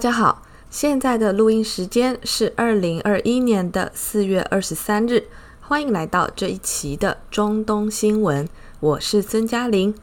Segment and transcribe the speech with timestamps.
[0.00, 0.40] 大家好，
[0.70, 5.24] 现在的录音时间是二零二一年的四月二十三日，
[5.60, 8.48] 欢迎来到这一期的中东新闻，
[8.80, 9.94] 我是孙嘉玲。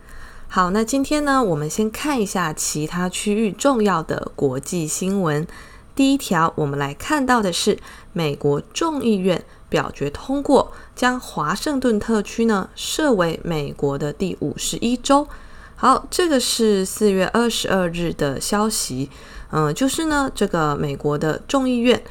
[0.48, 5.48] 好，那今天呢，我们先看一下其他区域重要的国际新闻。
[5.96, 7.80] 第一条，我们来看到的是
[8.14, 15.28] 美国众议院表决通过，将华盛顿特区呢设为美国的第五十一州。
[15.76, 19.10] 好，这个是四月二十二日的消息。
[19.52, 22.04] 嗯，就是呢，这个美国的众议院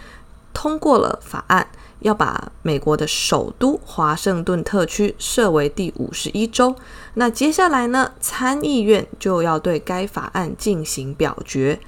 [0.53, 1.67] 通过了法案，
[2.01, 6.75] 要把美国的首都华盛顿特区设为第五十一州。
[7.15, 11.79] 那接下来呢，参议院就要对该法案进行表决。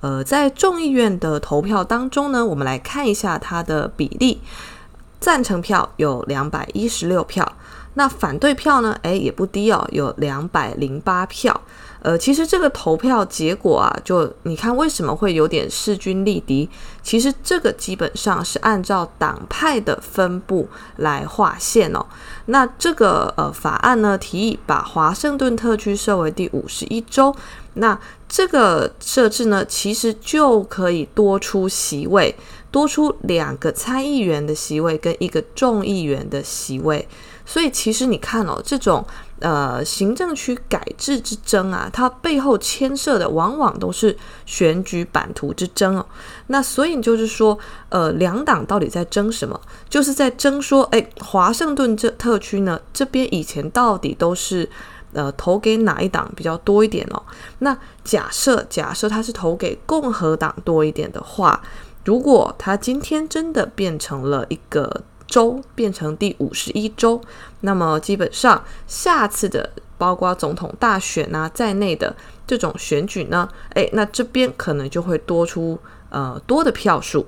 [0.00, 4.40] 呃，在众议院的投票当中呢，我们来看一下它的比例，
[5.18, 7.50] 赞成票有两百一十六票，
[7.94, 11.60] 那反对票呢，诶，也不低哦，有两百零八票。
[12.02, 16.68] 呃，其实这个投票结果啊，就你看为什么会有点势均力敌？
[17.02, 22.04] 其实这个基本上是按照党派的分布来划线哦。
[22.46, 27.34] 那这个呃法案呢，提议把华盛顿特区设为第五十一州，
[27.74, 32.34] 那这个设置呢，其实就可以多出席位，
[32.70, 37.06] 多出两个参议员的席位跟一个众议员的席位。
[37.50, 39.04] 所以其实你看哦，这种。
[39.42, 46.04] 呃，行政区改制之争啊，它背后牵涉的往往都是选举版图之争哦。
[46.48, 49.58] 那所以就是说，呃，两党到底在争什么？
[49.88, 54.68] 就是在争说，哎，华盛顿这特区呢，这边以前到底都是
[55.14, 57.22] 呃投给哪一党比较多一点哦？
[57.60, 57.74] 那
[58.04, 61.62] 假设假设他是投给共和党多一点的话，
[62.04, 65.04] 如果他今天真的变成了一个。
[65.30, 67.18] 周变成第五十一周，
[67.60, 72.14] 那么基本上下次的包括总统大选啊在内的
[72.46, 75.78] 这种选举呢，诶，那这边可能就会多出
[76.10, 77.26] 呃多的票数。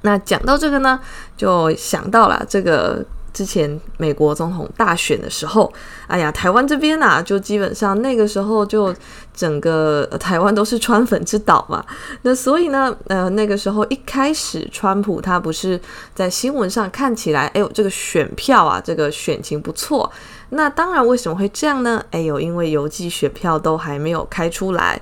[0.00, 0.98] 那讲到这个呢，
[1.36, 3.06] 就想到了这个。
[3.32, 5.72] 之前美国总统大选的时候，
[6.06, 8.94] 哎呀，台湾这边啊，就基本上那个时候就
[9.34, 11.84] 整个台湾都是川粉之岛嘛。
[12.22, 15.80] 那所以呢，呃，那个时候一开始，川普他不是
[16.14, 20.10] 在新闻上看起来，哎呦，这个选票啊，这个选情不错。
[20.50, 22.04] 那当然，为什么会这样呢？
[22.10, 25.00] 哎呦，因为邮寄选票都还没有开出来。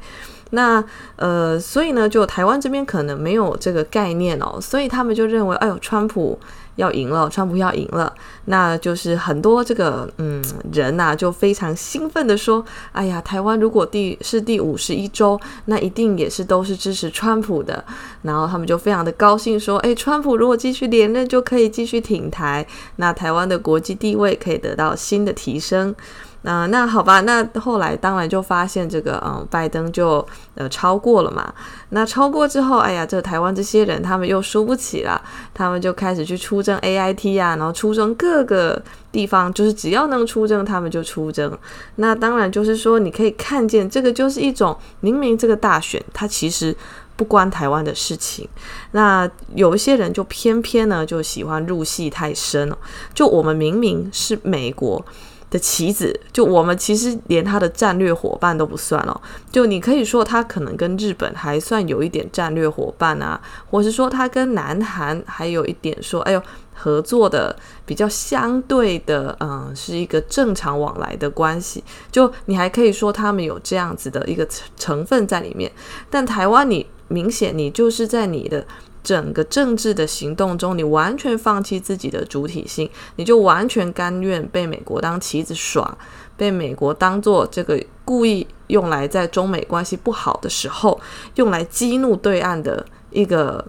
[0.50, 0.82] 那
[1.16, 6.38] 呃，所以呢，就台湾这边可能没有这个概念哦，所以他们就认为，哎呦，川普。
[6.76, 8.10] 要赢了，川普要赢了，
[8.46, 17.84] 那就是很多这个嗯人呐、就非常兴奋地说：“哎呀，台湾如果第是第五十一周，那一定也是都是支持川普的。”
[18.22, 25.94] 然后他们就非常的高兴说：“哎，川普如果继续连任，就可以继续挺台，那台湾的国际地位可以得到新的提升。”
[26.42, 31.52] 那那好吧，那后来当然就发现这个嗯，拜登就呃超过了嘛。
[31.90, 35.20] 那超过之后，哎呀，这台湾这些人他们又输不起了，
[35.52, 38.80] 他们就开始去出征 AIT 啊，然后出征各个
[39.12, 41.56] 地方，就是只要能出征，他们就出征。
[41.96, 46.74] 那当然就是说，你可以看见这个就是一种明明这个大选它其实
[47.16, 48.48] 不关台湾的事情。
[48.92, 52.78] 那有一些人就偏偏呢就喜欢入戏太深了，
[53.12, 55.04] 就我们明明是美国。
[55.50, 59.20] 的棋子，就我们其实连他的战略伙伴都不算了。
[59.50, 71.82] 就你可以说他可能跟日本还算有一点战略伙伴啊，或是说他跟南韩还有一点说，哎呦，合作的比较相对的，嗯，是一个正常往来的关系。
[72.12, 74.46] 就你还可以说他们有这样子的一个
[74.76, 75.70] 成分在里面。
[76.08, 78.64] 但台湾，你明显你就是在你的。
[79.02, 85.96] 整个政治的行动中，你完全放弃自己的主体性，你就完全甘愿被美国当棋子耍，
[86.36, 91.00] 被美国当做这个故意用来在中美关系不好的时候
[91.36, 93.64] 用来激怒对岸的一个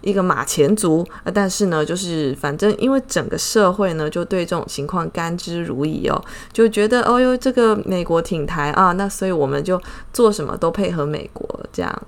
[0.00, 1.06] 一个马前卒。
[1.34, 6.22] 但是呢，就是反正因为整个社会呢就对这种情况甘之如饴哦，
[6.52, 9.80] 就觉得哦哟，这个美国挺台啊，那所以我们就
[10.12, 12.02] 做什么都配合美国这样。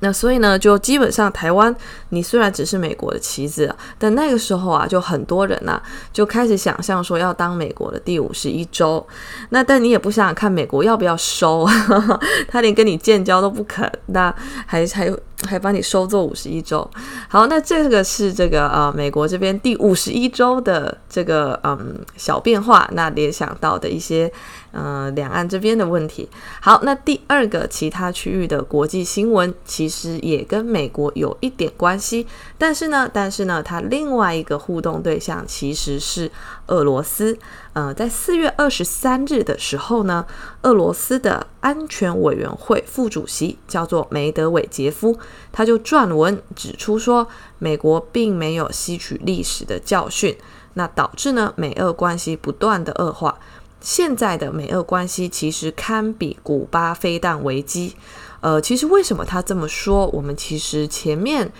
[0.00, 1.74] 那所以呢，就基本上台湾，
[2.08, 5.82] 你虽然只是美国的棋子，但那个时候啊，就很多人呐、啊，
[6.12, 9.06] 就开始想象说要当美国的第五十一州。
[9.50, 11.66] 那但你也不想想看，美国要不要收？
[12.48, 14.34] 他连跟你建交都不肯，那
[14.66, 16.88] 还还有还帮你收做五十一周。
[17.28, 24.32] 好，那这个是这个呃，美国这边第五十一周的这个嗯小变化，那联想到的一些。
[24.72, 26.28] 呃，两岸这边的问题。
[26.60, 32.24] 好，那第二个其他区域的国际新闻，其实也跟美国有一点关系，
[32.56, 36.30] 但是呢，但是呢，它另外一个互动对象其实是
[36.70, 37.38] 俄罗斯。
[37.72, 40.26] 呃，在四月二十三日的时候呢，
[40.62, 45.16] 俄罗斯的安全委员会副主席，叫做梅德韦杰夫，
[45.52, 47.28] 他就撰文指出说，
[47.58, 50.36] 美国并没有吸取历史的教训，
[50.74, 53.38] 那导致呢美俄关系不断的恶化。
[53.80, 57.94] 现在的美俄关系其实堪比古巴飞弹危机。
[58.40, 60.06] 呃，其实为什么他这么说？
[60.08, 61.52] 我们其实前面。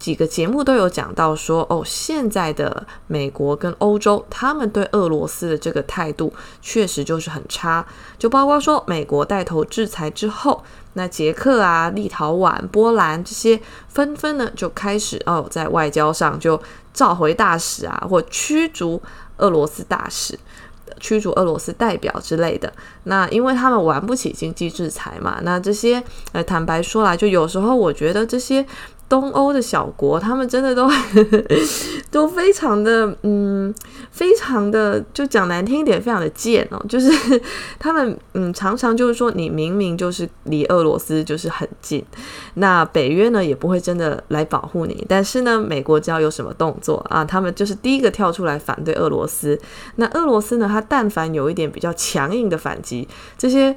[0.00, 6.32] 几个节目都有讲到说，哦，现在的美国跟欧洲，他们对俄罗斯的这个态度
[6.62, 7.86] 确实就是很差。
[8.18, 10.64] 就包括说，美国带头制裁之后，
[10.94, 16.58] 那捷克啊、立陶宛、波兰这些纷纷呢就开始哦，在外交上就
[16.94, 19.02] 召回大使啊，或驱逐
[19.36, 20.38] 俄罗斯大使、
[20.98, 22.72] 驱逐俄罗斯代表之类的。
[23.04, 26.02] 那因为他们玩不起经济制裁嘛，那这些
[26.32, 28.64] 呃，坦白说来，就有时候我觉得这些。
[29.10, 30.88] 东欧的小国，他们真的都
[32.12, 33.74] 都非常的，嗯，
[34.12, 36.80] 非常的，就讲难听一点，非常的贱哦。
[36.88, 37.10] 就是
[37.80, 42.04] 他们，嗯，常常就是说，你明明就是离俄罗斯就是很近，
[42.54, 49.58] 那北约呢也不会真的来保护你，但是呢，美国只要有什么动作啊，他们就是第一个跳出来反对俄罗斯。
[49.96, 53.76] 那俄罗斯呢，他但凡有一点比较强硬的反击，这些。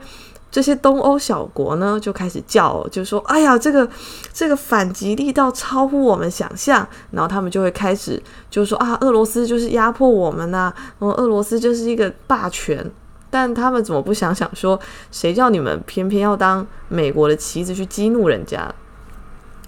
[0.54, 3.90] 这些东欧小国呢，就开始叫，就说：“哎呀，这个
[4.32, 8.22] 这个反击力道超乎我们想象。”然后他们就会开始
[8.52, 12.92] 就说：“啊，俄罗斯就是压迫我们呐、然后俄罗斯就是一个霸权。”
[13.32, 14.80] 但他们怎么不想想说，
[15.12, 18.72] 谁叫你们偏偏要当美国的棋子去激怒人家？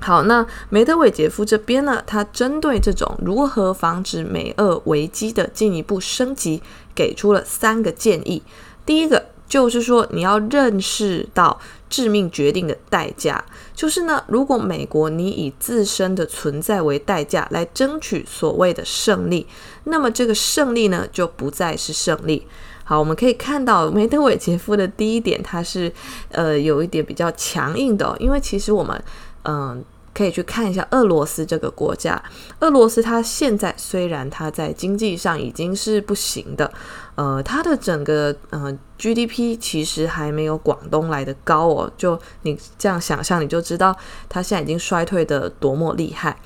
[0.01, 6.61] 好，那梅德韦杰夫这边呢，他针对这种如何防止美俄危机的进一步升级，
[6.93, 8.43] 给出了三个建议。
[8.85, 9.25] 第一个。
[9.47, 11.59] 就是说，你要认识到
[11.89, 13.43] 致命决定的代价。
[13.73, 19.45] 就是呢，如果美国你以自身的存在为代价来争取所谓的胜利，
[19.85, 22.47] 那么这个胜利呢，就不再是胜利。
[22.83, 25.91] 好，我们可以看到梅德韦杰夫的第一点，他是
[26.29, 29.03] 呃有一点比较强硬的，因为其实我们
[29.43, 29.83] 嗯。
[30.17, 32.23] 可以去看一下俄罗斯这个国家。
[32.61, 36.71] 俄罗斯它现在虽然它在经济上已经是不行的，
[37.15, 41.91] 呃，它的整个呃 GDP 其实还没有广东来的高哦。
[41.97, 43.95] 就你这样想象，你就知道
[44.29, 46.37] 它现在已经衰退的多么厉害。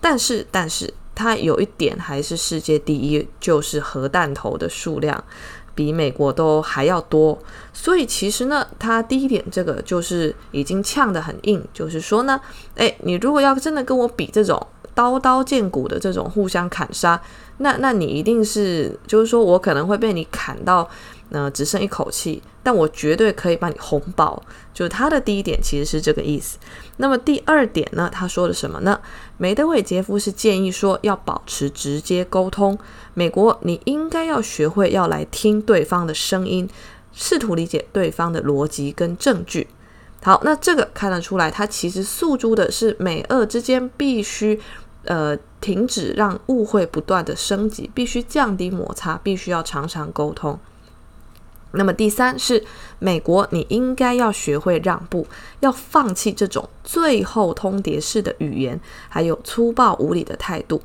[0.00, 5.24] 但是，但是它有一点还是世界第一，就是核弹头的数量。
[5.74, 7.38] 比美国都还要多，
[7.72, 12.40] 所以其实呢，它第一点这个就是已经呛得很硬，就是说呢，
[12.74, 14.60] 诶，你如果要真的跟我比这种
[14.92, 17.22] 刀刀见骨的这种互相砍杀，
[17.58, 20.88] 那那你一定是就是说我可能会被你砍到。
[21.30, 24.42] 呃，只剩一口气，但我绝对可以把你轰爆。
[24.72, 26.56] 就是他的第一点其实是这个意思。
[26.96, 28.98] 那么第二点呢，他说了什么呢？
[29.36, 32.78] 梅德韦杰夫是建议说要保持直接沟通。
[33.12, 36.66] 美国，你应该要学会要来听对方的声音，
[37.12, 39.68] 试图理解对方的逻辑跟证据。
[40.22, 44.58] 好，那这个看得出来，他其实诉诸的是美俄之间必须
[45.04, 50.58] 呃停止让误会不断的升级，必须降低摩擦，必须要常常沟通。
[51.72, 52.64] 那么第三是
[52.98, 55.26] 美国，你应该要学会让步，
[55.60, 60.80] 要放弃这种最后通牒式的语言，还有粗暴无理的态度。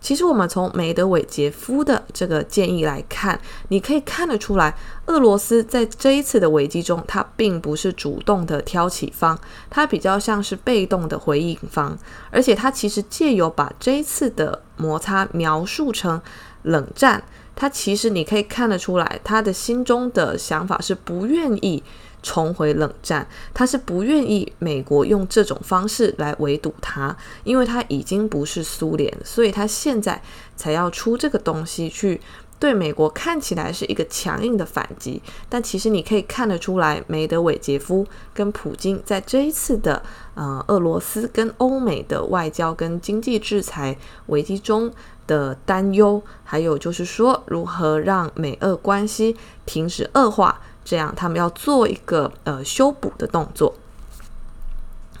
[0.00, 3.38] 其实我们从梅德韦杰夫的这个建议来看，
[3.68, 4.74] 你可以看得出来，
[5.06, 9.38] 俄罗斯在这一次的危机中，它并不是主动的挑起方，
[9.68, 11.98] 它比较像是被动的回应方，
[12.30, 16.20] 而且它其实借由把这一次的摩擦描述成
[16.62, 17.22] 冷战。
[17.60, 21.82] 他其实你可以看得出来，他的心中的想法是不愿意
[22.22, 30.20] 重回冷战，他是不愿意美国用这种方式来围堵他，因为他已经不是苏联，所以他现在
[30.56, 32.20] 才要出这个东西去
[32.58, 40.02] 对美国看起来是一个强硬的反击，但其实你可以看得出来，梅德韦杰夫跟普京在这一次的
[40.34, 43.96] 呃俄罗斯跟欧美的外交跟经济制裁
[44.26, 44.92] 危机中。
[45.28, 50.58] 的担忧，还有就是说，如何让美俄关系停止恶化，
[50.88, 53.74] 这样他们要做一个呃修补的动作。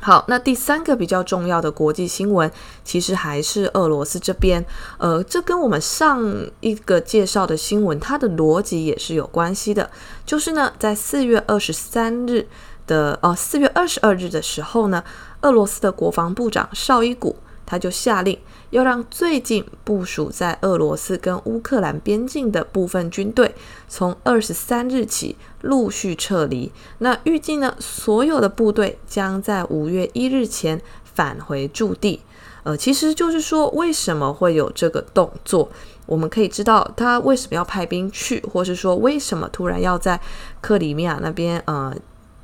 [0.00, 2.50] 好，那第三个比较重要的国际新闻，
[2.84, 4.64] 其实还是俄罗斯这边，
[4.96, 6.24] 呃，这跟我们上
[6.60, 9.90] 一个介绍的新闻，它的逻辑也是有关系的。
[10.24, 12.48] 就是呢，在四月二十三日
[12.86, 15.04] 的哦，四月二十二日的时候呢，
[15.42, 18.38] 俄罗斯的国防部长绍伊古他就下令。
[18.70, 23.54] 要让最近部署在俄罗斯跟乌克兰边境的部分军队
[23.88, 26.70] 从二十三日起陆续撤离。
[26.98, 32.20] 那预计呢，所有的部队将在五月一日前返回驻地。
[32.64, 35.70] 呃，其实就是说，为什么会有这个动作？
[36.04, 40.20] 我们可以知道他为什么要派兵去，或是说为什么突然要在
[40.60, 41.94] 克里米亚那边呃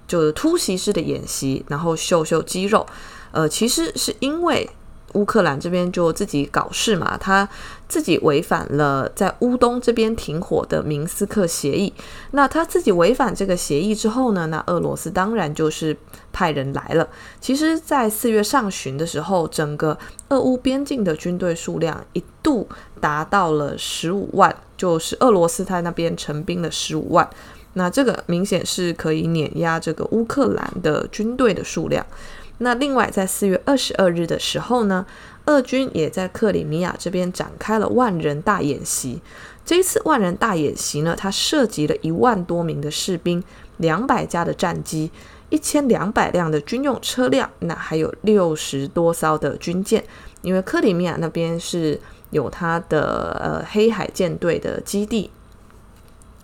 [0.07, 2.87] 就是突袭式的演习，然后秀秀肌肉。
[3.33, 4.71] 呃，其实是因为。
[5.15, 7.49] 乌克兰这边就自己搞事嘛，他
[7.89, 11.93] 自己违反了在乌东这边停火的明斯克协议。
[12.33, 15.97] 那他自己违反这个协议之后呢，那俄罗斯当然就是
[16.33, 17.09] 派人来了。
[17.41, 19.97] 其实，在四月上旬的时候，整个
[20.29, 22.69] 俄乌边境的军队数量一度
[23.01, 27.29] 达到了十五万，就是俄罗斯他那边成兵了十五万。
[27.77, 32.07] 那这个明显是可以碾压这个乌克兰的军队的数量。
[32.59, 35.05] 那另外，在四月二十二日的时候呢，
[35.47, 39.21] 俄军也在克里米亚这边展开了万人大演习。
[39.65, 43.43] 这一次万人大演习呢，它涉及了一万多名的士兵、
[43.79, 45.11] 两百架的战机、
[45.49, 50.05] 一千两百辆的军用车辆，那还有六十多艘的军舰。
[50.43, 55.31] 因为克里米亚那边是有它的呃黑海舰队的基地，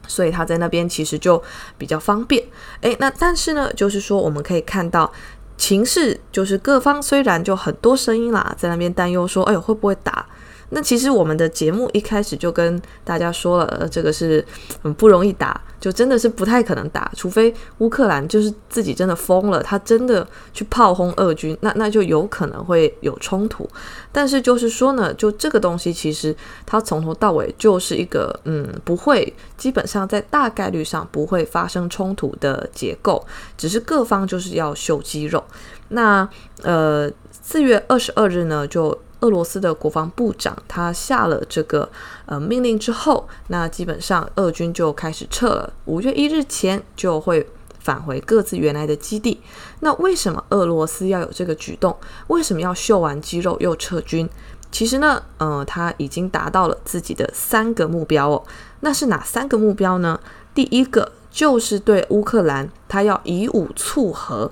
[0.08, 1.40] 所以他在那边其实就
[1.78, 2.42] 比较方便。
[2.80, 5.12] 诶，那但是呢，就是说我们可以看到。
[5.60, 10.26] 情势就是各方虽然就很多声音啦，在那边担忧说，哎呦会不会打？
[10.70, 14.44] 那其实我们的节目一开始就跟大家说了，呃，这个是
[14.82, 23.68] 很不容易打，就真的是不太可能打，除非乌克兰就是自己真的疯了，他真的去炮轰俄军，那那就有可能会有冲突。
[24.12, 26.34] 但是就是说呢，就这个东西其实
[26.64, 35.42] 它从头到尾就是一个嗯，不会，基本上在大概率上不会发生冲突的结构，只是各方就是要秀肌肉。
[35.88, 36.28] 那
[36.62, 37.10] 呃，
[37.42, 38.96] 四月二十二日呢就。
[39.20, 41.88] 俄罗斯的国防部长他下了这个
[42.26, 45.72] 呃命令之后，那基本上俄军就开始撤了。
[45.84, 47.46] 五月一日前就会
[47.78, 49.40] 返回各自原来的基地。
[49.80, 51.96] 那为什么俄罗斯要有这个举动？
[52.26, 54.28] 为什么要秀完肌肉又撤军？
[54.72, 58.42] 其实呢，呃，他已经达到了自己的三个目标哦。
[58.80, 60.20] 那是哪三个目标呢？
[60.54, 64.50] 第一个就是对乌克兰，他要以武促和。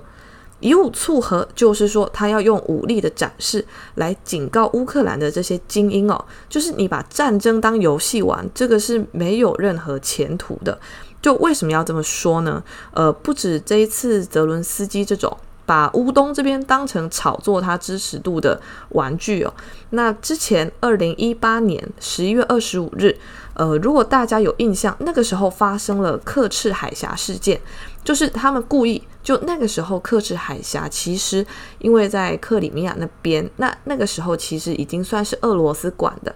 [0.59, 10.77] 以武促和，就是说他要用武力的展示来警告乌克兰的这些精英哦，就是你把战争当游戏玩，这个是没有任何前途的。
[11.21, 12.63] 就为什么要这么说呢？
[12.93, 15.35] 呃，不止这一次泽伦斯基这种
[15.69, 18.59] 把乌东这边当成炒作他支持度的
[18.89, 19.53] 玩具哦，
[19.91, 23.15] 那之前二零一八年十一月二十五日，
[23.53, 27.61] 呃，如果大家有印象，那个时候发生了刻赤海峡事件。
[28.03, 31.45] 就是他们故意，就那个时候克赤海峡，其实
[31.77, 36.33] 因为在克里米亚那边，那那个时候其实已经算是俄罗斯管的，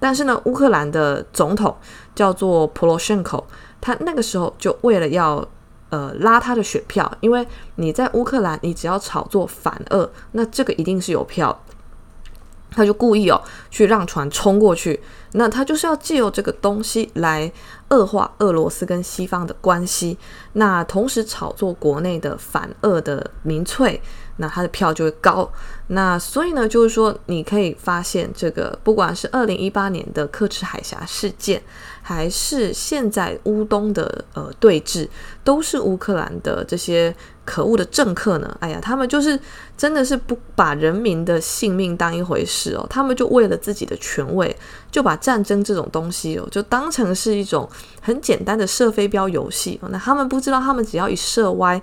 [0.00, 1.76] 但是呢，乌克兰的总统
[2.16, 3.40] 叫做普罗申科，
[3.80, 5.46] 他那个时候就为了要
[5.92, 7.46] 呃拉他的选票，因为
[7.76, 11.62] 你在乌克兰，你只要炒作反俄，那这个一定是有票。
[12.74, 13.38] 他就故意哦
[13.70, 14.98] 去让船冲过去，
[15.32, 17.52] 那他就是要借由这个东西来
[17.90, 20.16] 恶化俄罗斯跟西方的关系，
[20.54, 24.00] 那同时炒作国内的反俄的民粹，
[24.36, 25.50] 那他的票就会高。
[25.88, 31.62] 那所以呢，就是说你可以发现，这个不管是二零一八年的克赤海峡事件，
[32.02, 35.08] 还是现在乌东的呃对峙，
[35.44, 37.14] 都是乌克兰的这些。
[37.44, 38.56] 可恶的政客呢？
[38.60, 39.36] 哎呀，他们就是
[39.76, 44.56] 真的是不把人民的性命当一回事哦，他们就为了自己的权位，
[44.92, 47.68] 就把战争这种东西哦，就当成是一种
[48.00, 49.80] 很简单的射飞镖游戏。
[49.88, 51.82] 那他们不知道，他们只要一射歪，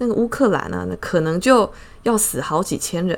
[0.00, 3.16] 那个乌克兰呢，那可能就要死好几千人。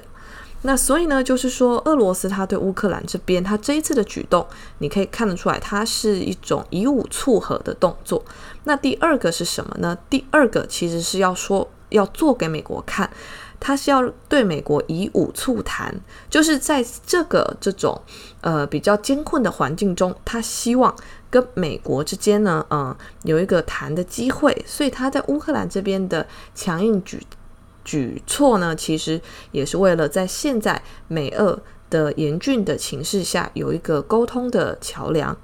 [0.64, 4.46] 那所以呢，就是说，俄罗斯他对乌克兰这边，他这一次的举动，
[4.78, 8.22] 你可以看得出来，它是一种以武促和的动作。
[8.64, 9.96] 那第二个是什么呢？
[10.10, 11.68] 第二个其实是要说。
[11.92, 13.10] 要做给美国看，
[13.60, 15.94] 他是要对美国以武促谈，
[16.30, 18.00] 就是在这个这种
[18.40, 20.96] 呃比较艰困的环境中，他希望
[21.32, 24.64] 跟美国之间呢，嗯、有一个谈的机会。
[24.64, 26.24] 所以他在乌克兰这边的
[26.54, 27.20] 强硬举
[27.84, 29.20] 举措呢，其实
[29.50, 31.58] 也是为了在现在美俄
[31.88, 35.36] 的严峻的情势下有一个沟通的桥梁。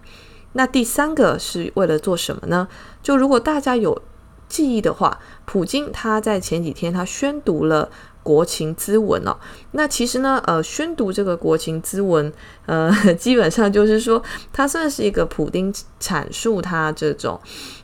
[0.53, 2.69] 那第三个是为了做什么呢？
[3.03, 4.03] 就如果大家有。
[4.49, 7.91] 记忆的话，普京他在前几天他宣读了
[8.29, 9.35] 国情咨文哦。
[9.73, 12.31] 那其实呢，呃，宣读这个国情咨文，
[12.67, 17.41] 呃， 基本上就是说，它算是一个普丁阐述他这种，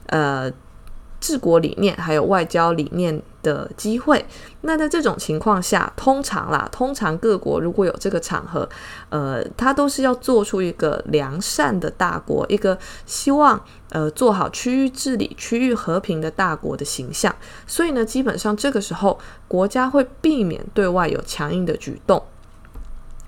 [0.07, 0.53] 呃。
[1.25, 4.23] 治国理念还有外交理念的机会，
[4.61, 8.69] 那在这种情况下，通常啦，通常各国如果有这个场合，
[9.09, 17.35] 呃，他都是要做出一个良善的大国，一个希望呃做好区域治理、区域和平的大国的形象。
[17.67, 22.23] 所以呢，基本上这个时候国家会避免对外有强硬的举动。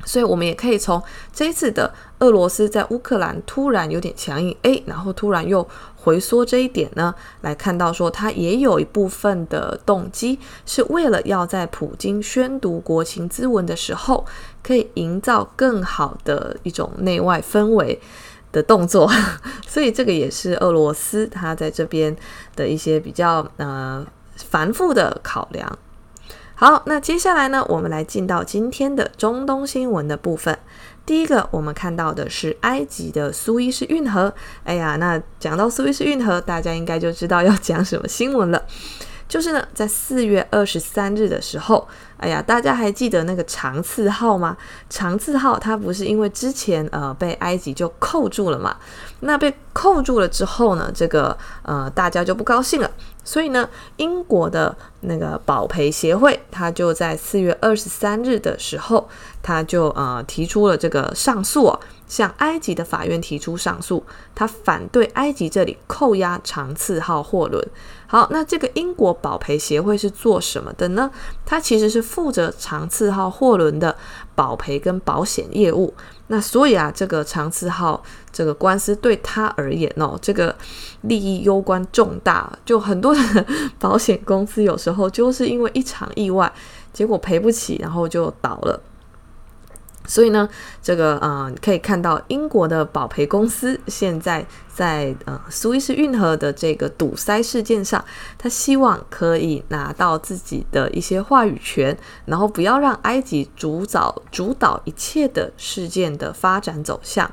[0.04, 5.66] 所以，我们也可以从这一次的俄罗斯在乌克兰突然有点强硬，诶，然后突然又
[6.06, 14.24] 回缩这一点呢，来看到说，他也有一部分的动机是为了要在普京宣读国情咨文的时候，
[14.62, 18.00] 可以营造更好的一种内外氛围
[18.52, 19.10] 的动作。
[19.66, 22.16] 所以，这个也是俄罗斯他在这边
[22.54, 25.76] 的一些比较呃繁复的考量。
[26.54, 30.56] 好，那接下来呢，我们来进到今天的中东新闻的部分。
[31.06, 34.34] 第一个，我们看到的是埃及的苏伊士运河。
[34.64, 38.60] 哎呀，那讲到苏伊士运河，大家应该就知道要讲什么新闻了。
[39.28, 41.86] 就是呢，在四月二十三日的时候，
[42.16, 44.56] 哎呀，大家还记得那个长赐号吗？
[44.90, 48.76] 长赐号它不是因为之前呃被埃及就扣住了嘛？
[49.20, 52.90] 那被扣住了之后呢，这个呃大家就不高兴了。
[53.26, 59.08] 所以呢，英国的那个保赔协会，他就在四月二十三日的时候，
[59.42, 67.62] 他就呃提出了这个上诉哦，向埃及的法院提出上诉，他反对埃及这里扣押长赐号货轮。
[68.06, 71.10] 好，那这个英国保赔协会是做什么的呢？
[71.44, 73.96] 它其实是负责长赐号货轮的
[74.36, 75.92] 保赔跟保险业务。
[76.28, 78.02] 那所以啊，这个长赐号
[78.32, 80.54] 这个官司对他而言哦，这个
[81.02, 83.46] 利益攸关重大，就很多的
[83.78, 86.52] 保险公司有时候就是因为一场意外，
[86.92, 88.80] 结果赔不起，然后就倒了。
[90.06, 90.48] 所以呢，
[90.82, 98.04] 这个呃，可以看到英国的保赔公司现在在呃苏伊士运河的这个堵塞事件上，
[98.38, 107.30] 他希望可以拿到自己的一些话语权，然后不要让埃及主导主导一切的事件的发展走向。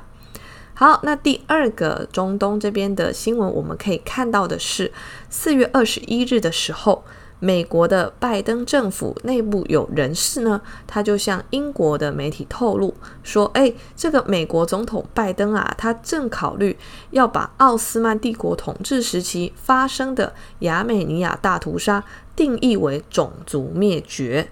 [0.74, 4.92] 好，那第二个中东这边的新闻，我们可以看到的是
[5.30, 7.04] 四月二十一日的时候。
[7.40, 16.76] 美国的拜登政府内部有人士呢，他就向英国的媒体透露说：“哎，这个美国总统拜登啊，他正考虑
[17.10, 22.02] 要把奥斯曼帝国统治时期发生的亚美尼亚大屠杀
[22.34, 24.48] 定义为种族灭绝。”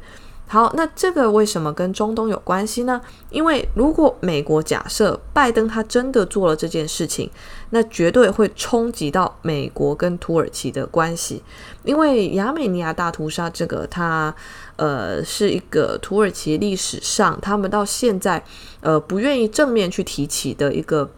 [0.53, 3.01] 好，那这个为什么跟中东有关系呢？
[3.31, 7.31] 因为如果美国假设拜登他真的做了这件事情，
[7.71, 11.43] 那绝对会冲击到美国跟土耳其的关系。
[11.85, 14.35] 因为亚美尼亚大屠杀这个，它
[14.77, 18.45] 呃是一个土耳其历史上他们到现在
[18.83, 21.09] 呃不愿意正面去提起的一个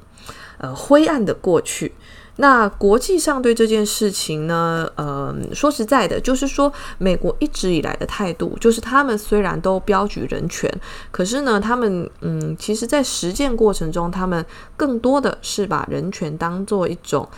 [0.58, 1.92] 呃灰暗的过去。
[2.36, 10.68] 那国际上对这件事情呢，呃，说实在的，就是说美国一直以来的态度，就是他们虽然都标举人权，
[11.12, 14.44] 可是呢，他们嗯，其实在实践过程中，他们
[14.76, 17.28] 更多的是把人权当做一种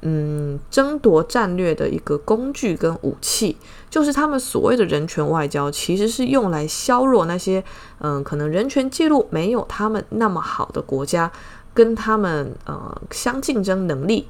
[0.00, 3.58] 嗯争夺战略的一个工具跟武器，
[3.90, 7.62] 就是他们所谓的人权外交，其实是用来削弱那些
[7.98, 11.30] 嗯可能人权记录没有他们那么好的国家，
[11.74, 14.26] 跟他们呃相竞争能力。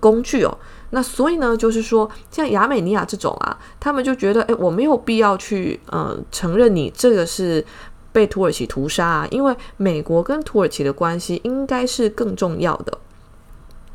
[0.00, 0.58] 工具哦，
[0.90, 7.64] 那所以呢，就是说，像亚美尼亚这种啊，他们就觉得，诶，我没有必要去呃承认你这个是
[8.12, 12.98] 被土耳其屠杀啊，因为美国跟土耳其的关系应该是更重要的。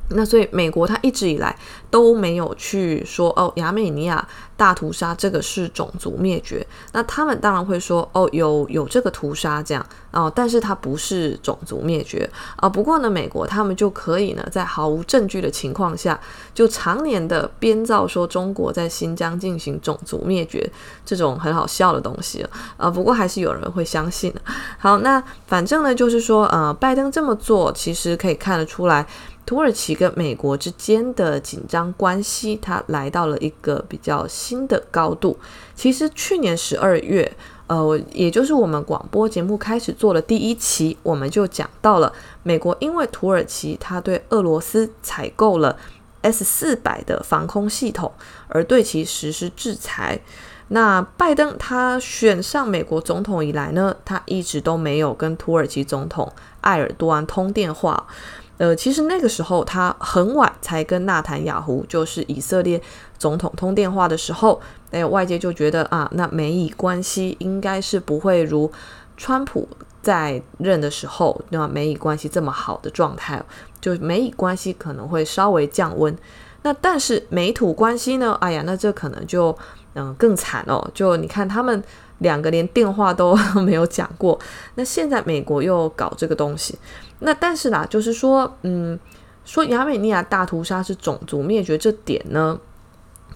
[0.09, 1.55] 那所以美国他一直以来
[1.89, 4.27] 都没有去说哦，亚美尼亚
[4.63, 6.65] 大屠杀这个是种族灭绝。
[6.93, 12.69] 那他们当然会说哦，有有这个屠杀这样哦，但是它不是种族灭绝啊。
[12.69, 16.17] 不过呢，美国他们就可以呢，在毫无证据的情况下，
[16.53, 20.65] 就常年的编造说中国在新疆进行种族灭绝
[21.05, 22.47] 这种很好笑的东西
[22.77, 22.89] 啊。
[22.89, 24.33] 不过还是有人会相信。
[24.77, 29.05] 好，那反正呢，就是说呃，拜登这么做其实可以看得出来。
[29.45, 35.37] 土耳其跟美国之间的紧张关系，它来到了一个比较新的高度。
[35.75, 37.29] 其实去年十二月，
[37.67, 45.77] 呃，也就是我们广播节目开始做的第一期，我们就讲到了美国因为土耳其它对俄罗斯采购了
[46.21, 48.11] S 四百的防空系统，
[48.47, 50.21] 而对其实施制裁。
[50.69, 58.07] 那拜登他选上美国总统以来呢，他一直都没有跟土耳其总统埃尔多安通电话。
[58.57, 62.81] 呃，其实那个时候他很晚才跟纳坦雅胡，就是以色列
[63.17, 64.61] 总统通电话的时候，
[64.91, 68.71] 哎，外界就觉得啊，那美以关系应该是不会如
[69.17, 69.67] 川普
[70.01, 73.43] 在任的时候，那美以关系这么好的状态，
[73.81, 76.15] 就美以关系可能会稍微降温。
[76.61, 78.37] 那但是美土关系呢？
[78.39, 79.57] 哎呀，那这可能就
[79.95, 80.89] 嗯、更惨哦。
[80.93, 81.83] 就你看他们
[82.23, 84.39] 两个连电话都 没有讲过，
[84.73, 86.75] 那现在美国又搞这个东西。
[87.19, 88.99] 那但是啦，就是说，嗯，
[89.45, 92.59] 说亚美尼亚大屠杀是种族灭绝这点呢，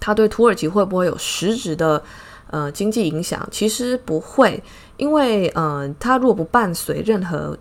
[0.00, 2.02] 他对土耳其会不会有实质的
[2.50, 3.46] 呃经济影响？
[3.50, 4.62] 其实不会，
[4.96, 7.56] 因为呃，它如果不伴随任何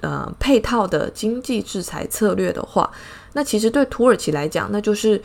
[0.00, 2.90] 呃配套的经济制裁策略的话，
[3.34, 5.22] 那其实对土耳其来讲，那就是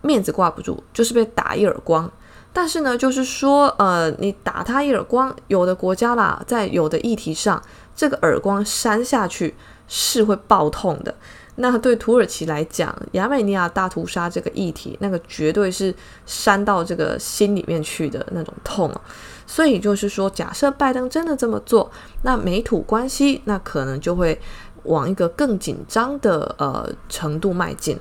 [0.00, 2.10] 面子挂不住，就是被打一耳光。
[2.54, 7.62] 但是呢，就是说，呃，你打他一耳光，有的国家啦，在有的议题上，
[7.96, 9.54] 这个耳光扇下去
[9.88, 11.14] 是会爆痛的。
[11.56, 15.94] 那对土耳其来讲，亚美尼亚大屠杀这个议题，那个绝对是
[16.26, 19.00] 扇到这个心里面去的那种痛啊。
[19.46, 24.38] 所以就是说，假设拜登真的这么做，那美土关系那可能就会
[24.84, 27.98] 往一个更紧张的呃程度迈进。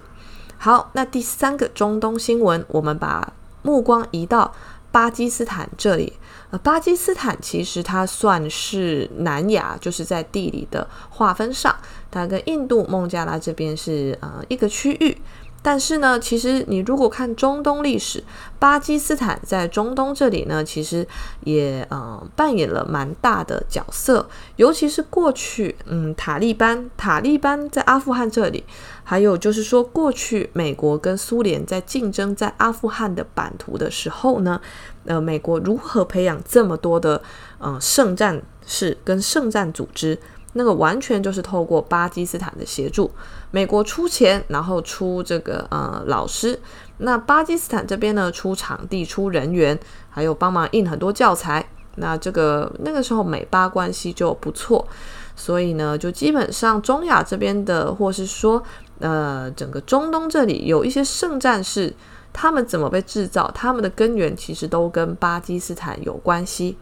[0.57, 3.31] 好，那第三个中东新闻，我们把。
[3.62, 4.54] 目光移到
[4.91, 6.13] 巴基斯坦这里，
[6.50, 11.76] 呃，巴基斯坦其实它算是南亚，就是在地理的划分上，
[12.10, 15.17] 它跟印度、孟加拉这边是呃一个区域。
[15.63, 18.24] 但是呢，其实你如果看中东历史，
[18.58, 21.08] 巴基斯坦在中东这里呢，其实
[21.43, 24.28] 也呃扮演了蛮大的角色。
[24.56, 28.63] 尤其是过去，嗯，塔利班，塔利班在阿富汗这里，
[29.04, 34.60] 还有就是说，过去美国跟苏联在竞争在阿富汗的版图的时候呢，
[35.06, 37.21] 呃，美国如何培养这么多的
[37.60, 40.17] 呃圣战士跟圣战组织？
[40.53, 43.09] 那个完全就是透过巴基斯坦的协助，
[43.51, 46.59] 美国出钱，然后出这个呃老师，
[46.97, 51.65] 那巴基斯坦这边呢出场地、出人员，还有帮忙印很多教材。
[51.95, 54.87] 那这个那个时候美巴关系就不错，
[55.35, 58.63] 所以呢就基本上中亚这边的，或是说
[58.99, 61.93] 呃整个中东这里有一些圣战士，
[62.31, 66.77] 他们怎么被制造，他们的根源其实都跟巴基斯坦有关系。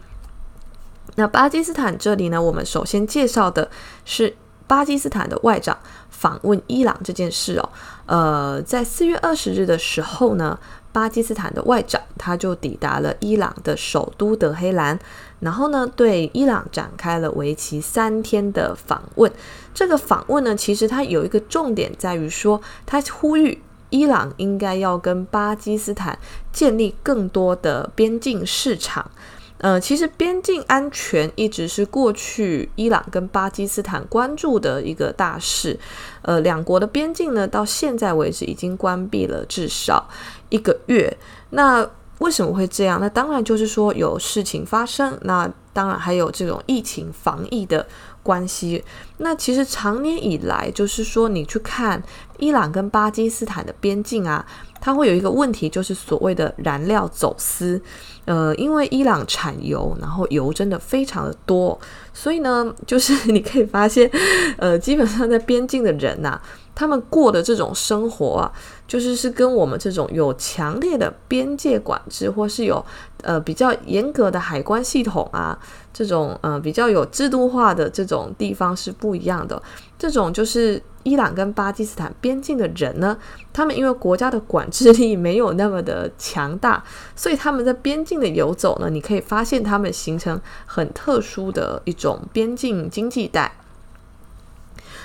[1.16, 3.70] 那巴基斯坦这里呢，我们首先介绍的
[4.04, 4.34] 是
[4.66, 5.76] 巴基斯坦的外长
[6.08, 7.68] 访问伊朗这件事哦。
[8.06, 10.58] 呃，在四月二十日的时候呢，
[10.92, 14.98] 巴基斯坦的外长他就抵达了伊朗的首都德黑兰，
[15.40, 19.30] 然后呢，对伊朗展开了为期三天的访问。
[19.74, 26.18] 这个访问呢，其实它有一个重点在于说，他呼吁伊朗应该要跟巴基斯坦
[26.52, 29.10] 建立更多的边境市场。
[29.60, 35.78] 呃，其实边境安全一直是过去伊朗跟巴基斯坦关注的一个大事。
[36.22, 40.08] 呃，两国的边境呢，到现在为止已经关闭了至少
[40.48, 41.14] 一个月。
[41.50, 42.98] 那为什么会这样？
[43.00, 45.18] 那当然就是说有事情发生。
[45.22, 47.86] 那当然还有这种疫情防疫的
[48.22, 48.84] 关系。
[49.18, 52.02] 那其实长年以来，就是说你去看
[52.38, 54.44] 伊朗跟巴基斯坦的边境啊，
[54.80, 57.80] 它会有一个问题，就是所谓的燃料走私。
[58.26, 61.76] 呃，因为伊朗产油，然后油真的非常的多，
[62.12, 64.08] 所以呢，就是你可以发现，
[64.58, 66.40] 呃，基本上在边境的人呐、
[66.72, 68.52] 他们过的这种生活啊，
[68.86, 72.84] 就是是跟我们这种有强烈的边界管制，或是有
[73.22, 75.58] 呃比较严格的海关系统啊，
[75.92, 79.62] 这种呃比较有制度化的这种地方是不一样的。
[79.98, 80.82] 这种就是。
[81.02, 83.16] 伊朗跟巴基斯坦边境的人呢，
[83.54, 86.84] 他们因为国家的管制力没有那么的强大，
[87.16, 93.50] 所以他们在边境的游走呢，你可以发现他们形成很特殊的一种边境经济带。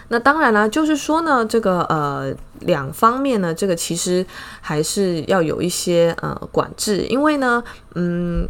[0.10, 4.26] 那当然啦，就是说呢，这个呃两方面呢，这个其实
[4.62, 7.64] 还是要有一些呃管制，因为呢，
[7.96, 8.48] 嗯，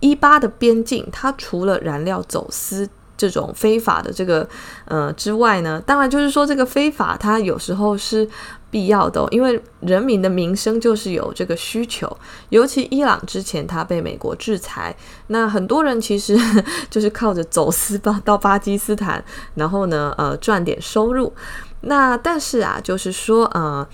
[0.00, 2.88] 一八的边境它除了燃料走私。
[3.18, 4.48] 这种非法的这个
[4.86, 8.26] 呃之外呢，当然就是说这个非法它有时候是
[8.70, 12.16] 必要的，因为人民的民生就是有这个需求。
[12.48, 16.38] 尤其伊朗之前它被美国制裁，那很多人其实
[16.88, 19.22] 就是靠着走私吧到巴基斯坦，
[19.56, 21.34] 然后呢呃赚点收入。
[21.82, 23.86] 那但是啊，就是说呃。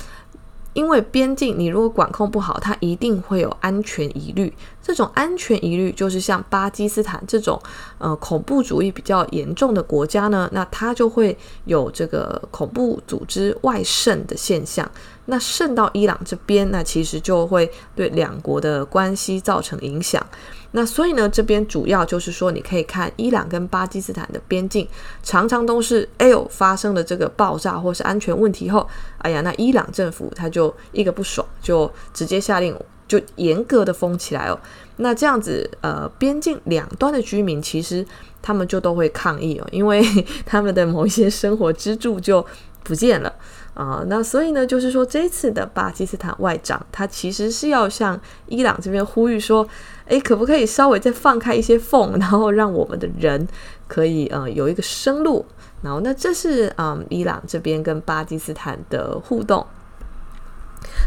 [0.74, 4.52] 因为边境你如果管控不好，它一定会有安全疑虑。
[4.82, 7.58] 这种安全疑虑就是像巴基斯坦这种
[7.96, 11.34] 呃恐怖主义比较严重的国家呢，那它就会
[11.64, 14.88] 有这个恐怖组织外渗的现象。
[15.26, 20.24] 那渗到伊朗这边，那其实就会对两国的关系造成影响。
[20.72, 24.86] 那所以呢，这边主要就是说，你可以看伊朗跟巴基斯坦的边境，
[25.22, 28.86] 常常都是哎呦发生了这个爆炸或是安全问题后，
[29.18, 34.58] 哎呀，那伊朗政府他就一个不爽，就直接下令就严格的封起来哦。
[34.96, 38.04] 那这样子，呃，边境两端的居民其实
[38.42, 40.02] 他们就都会抗议哦，因为
[40.44, 42.44] 他们的某一些生活支柱就
[42.82, 43.32] 不见了。
[43.74, 49.66] 啊、那所以呢，就是说这次的巴基斯坦外长，他其实是要向伊朗这边呼吁说，
[50.06, 53.48] 诶，可不可以稍微再放开一些缝，然后让我们的人
[53.88, 55.44] 可以呃有一个生路。
[55.82, 59.66] 然后，那这是嗯伊朗这边跟巴基斯坦的互动。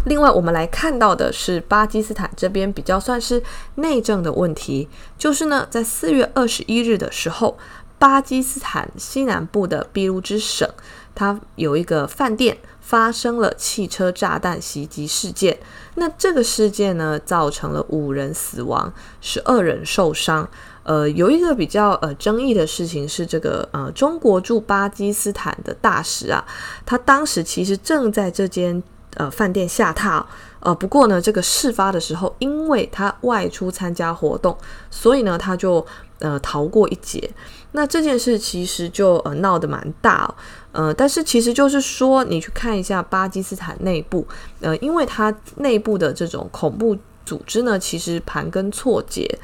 [0.06, 3.42] 另外，我们来看到的是巴基斯坦这边比较算是
[3.76, 7.58] 内政的问题，就是呢，在四月二十一日的时候，
[7.98, 10.70] 巴基斯坦西南部的俾路支省，
[11.18, 15.58] 它有一个饭店发生了汽车炸弹袭击事件。
[15.96, 20.48] 那这个事件呢，造成了五人死亡，十二人受伤。
[20.84, 26.46] 呃，有一个比较呃争议的事情是，这个呃中国驻巴基斯坦的大使啊，
[26.86, 28.84] 他当时其实正在这间。
[29.18, 30.24] 呃，饭店下榻。
[30.60, 34.58] 呃，不过呢，这个事发的时候，因为他外出参加活动，
[34.90, 35.86] 所以呢，他就
[36.20, 37.30] 呃逃过一劫。
[37.74, 40.34] 那这件事其实就呃闹得蛮大，
[40.72, 44.28] 呃，但是其实就是说，你去看一下巴基斯坦内部，
[44.62, 49.40] 呃，因为它内部的这种恐怖组织呢，其实盘根错节。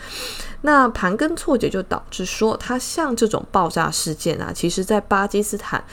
[0.61, 5.83] 那盘根错节就导致说，它像这种爆炸事件啊，其实在巴基斯坦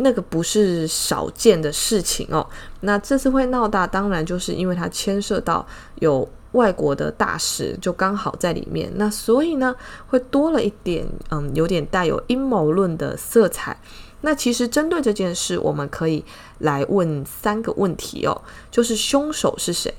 [0.00, 2.46] 那个不是少见的事情哦。
[2.80, 8.90] 那这次会闹大，当然就是因为它牵涉到有外国的大使，就刚好在里面。
[8.94, 9.74] 那所以呢，
[10.08, 13.76] 会多了一点，嗯，有点带有阴谋论的色彩。
[14.20, 16.24] 那其实针对这件事，我们可以
[16.58, 19.92] 来问三个问题哦，就是凶手是谁？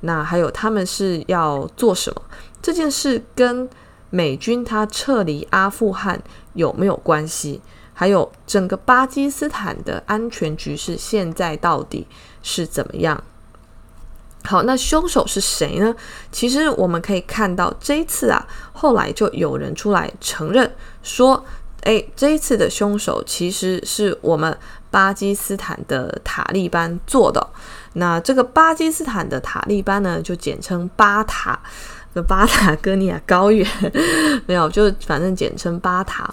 [0.00, 2.22] 那还有他们是要做什么？
[2.62, 3.68] 这件事跟
[4.10, 7.60] 美军他撤离阿富汗有没有关系？
[7.94, 12.06] 还有整个巴基斯坦的安全局势现在到底
[12.42, 13.22] 是怎么样？
[14.44, 15.94] 好，那凶手是谁呢？
[16.30, 20.70] 其实我们可以看到，这一次啊，后来就有人出来承认
[21.02, 21.42] 说，
[21.84, 24.54] 诶，这一次的凶手其实是我们
[24.90, 27.46] 巴基斯坦的塔利班做的。
[27.94, 31.58] 那这个巴基斯坦的塔利班呢，就简称巴塔。
[32.28, 33.68] 巴塔哥尼亚高原
[34.46, 36.32] 没有，就反正简称巴塔。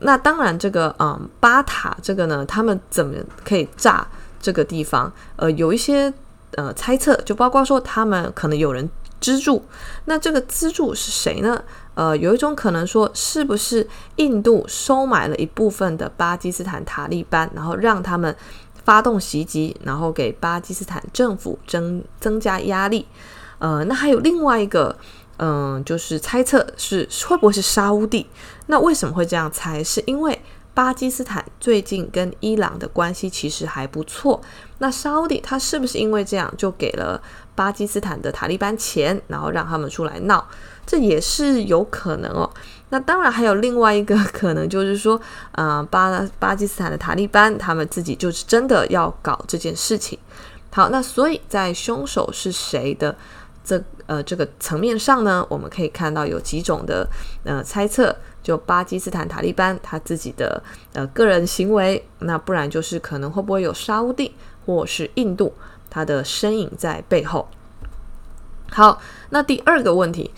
[0.00, 4.06] 那当然，这个嗯，巴塔这个呢，他们怎么可以炸
[4.40, 5.12] 这个地方？
[5.36, 6.12] 呃，有一些
[6.52, 8.88] 呃猜测，就包括说他们可能有人
[9.20, 9.62] 资助。
[10.06, 11.62] 那这个资助是谁呢？
[11.94, 13.86] 呃，有一种可能说，是不是
[14.16, 18.34] 印度收买了一部分的巴基斯坦塔利班，然后让他们
[18.84, 23.06] 发动袭击，然后给巴基斯坦政府增增加压力？
[23.58, 24.96] 呃，那还有另外一个。
[25.42, 28.26] 嗯，就是猜测是会不会是沙乌地？
[28.70, 29.82] 那为什么会这样猜？
[29.82, 30.40] 是因为
[30.72, 34.40] 巴基斯坦最近跟伊朗的关系其实还不错。
[34.78, 37.20] 那沙乌地他是不是因为这样就给了
[37.56, 40.46] 巴基斯坦的塔利班钱，然后让他们出来闹？
[40.86, 42.48] 这也是有可能哦。
[42.90, 45.20] 那当然还有另外一个可能，就是说，
[45.52, 50.16] 嗯，巴巴基斯坦的塔利班他们自己就是真的要搞这件事情。
[50.70, 53.16] 好，那所以在凶手是谁的？
[53.62, 57.06] 这呃，这个层面上呢，我们可以看到有几种的
[57.44, 65.52] 呃猜测，就巴基斯坦塔利班他自己的呃个人行为，那不然就是可能会不会有沙乌地或是印度
[65.88, 67.48] 他的身影在背后。
[68.70, 69.00] 好，
[69.30, 70.30] 那第二个问题，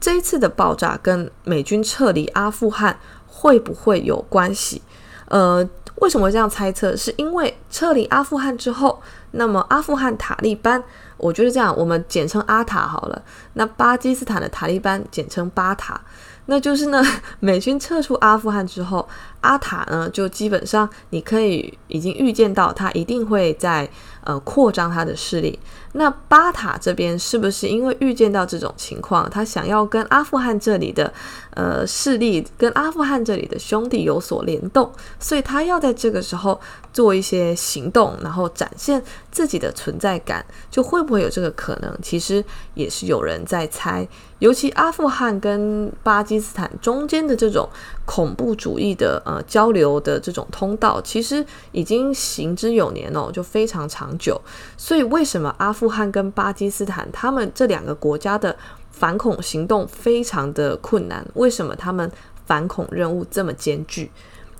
[0.00, 4.82] 这一次的爆炸跟美军撤离阿富汗会不会有关系？
[5.28, 6.96] 呃，为什么这样猜测？
[6.96, 10.82] 是因为撤离阿富汗之后，那么阿富汗塔利班。
[11.16, 13.22] 我觉得这样，我们简称阿塔好了。
[13.54, 15.98] 那巴基斯坦的塔利班简称巴塔。
[16.46, 17.02] 那就是呢，
[17.40, 19.06] 美军撤出阿富汗之后，
[19.46, 23.88] 阿塔呢就基本上你可以已经预见到，他一定会在
[24.24, 25.58] 呃扩张他的势力。
[25.92, 31.10] 那巴塔这边是不是因为预见到这种情况，他想要跟阿富汗这里的
[31.54, 36.60] 呃势力，跟阿富汗这里的兄弟有所联动，所以他要在这个时候
[36.92, 41.96] 做一些行动，然后展现自己的存在感，就会不会有这个可能？
[42.02, 44.06] 其实也是有人在猜。
[44.38, 47.66] 尤其阿富汗跟巴基斯坦中间的这种
[48.06, 54.40] 恐怖主义的呃交流的这种通道，其实已经行之有年哦，就非常长久。
[54.78, 58.56] 所以为什么阿富汗跟巴基斯坦他们这两个国家的
[58.90, 61.26] 反恐行动非常的困难？
[61.34, 62.10] 为什么他们
[62.46, 64.10] 反恐任务这么艰巨？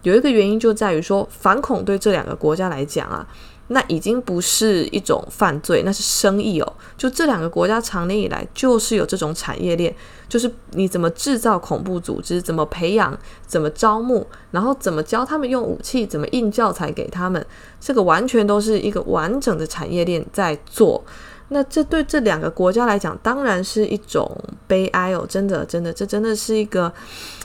[0.03, 3.27] 有一个原因就在于说，反恐对这两个国家来讲啊。
[3.69, 6.73] 那已经不是一种犯罪，那是生意哦。
[6.97, 9.95] 就这两个国家长年以来就是有这种产业链，
[10.29, 17.45] 就是你怎么制造恐怖组织，怎么培养，怎么招募，然后怎么教他们用武器，怎么印教材给他们，
[17.81, 21.03] 这个完全都是一个完整的产业链在做。
[21.49, 24.29] 那这对这两个国家来讲，当然是一种
[24.67, 25.25] 悲哀哦。
[25.29, 26.93] 真的，真的，这真的是一个，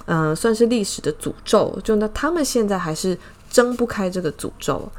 [0.05, 1.77] 嗯、算是历史的诅咒。
[1.83, 3.15] 就那他们现在还是
[3.47, 4.91] 挣不开这个诅咒。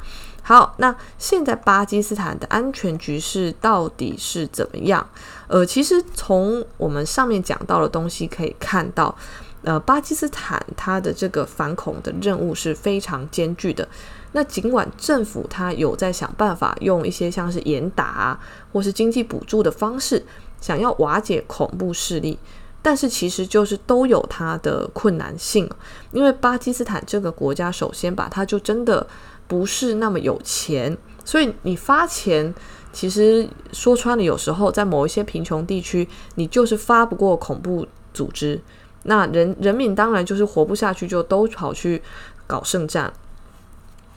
[0.43, 5.07] 好，那现在巴基斯坦的安全局势到底是怎么样？
[5.47, 9.15] 呃，其实从我们上面讲到的东西可以看到，
[9.63, 13.87] 呃，巴基斯坦它的这个反恐的任务是非常艰巨的。
[14.33, 18.41] 那尽管政府它有在想办法用一些像是严打啊，
[18.73, 20.25] 或是经济补助的方式，
[20.61, 22.39] 想要瓦解恐怖势力，
[22.81, 25.71] 但是其实就是都有它的困难性。
[26.13, 29.07] 因为巴基斯坦这个国家，首先吧，它就真的
[29.53, 32.55] 不是那么有钱，所以你发钱，
[32.91, 38.59] 其实说穿了，有时候在某一些贫穷地区，你就是发不过恐怖组织，
[39.03, 42.03] 那人人民当然就是活不下去，就都跑去
[42.47, 43.13] 搞圣战。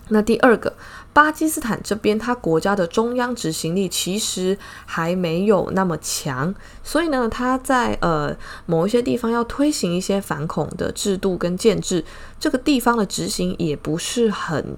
[0.07, 0.73] 那第二个，
[1.11, 8.33] 巴基斯坦这边，它国家的中央执行力其实还没有那么强，所以呢，它在呃
[8.67, 12.05] 某一些地方要推行一些反恐的制度跟建制，
[12.39, 14.77] 这个地方的执行也不是很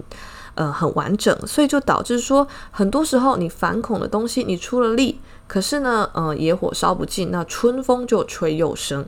[0.58, 9.06] 呃很完整，所以就导致说，很多时候你反恐的东西你出了力，可是呢，呃野火烧不尽，那春风就吹又生，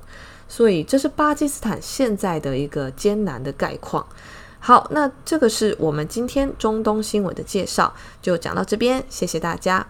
[0.48, 4.06] 所以这是巴基斯坦现在的一个艰难的概况。
[4.60, 9.86] 好，那这个是我们今天中东新闻的介绍，就讲到这边，谢谢大家。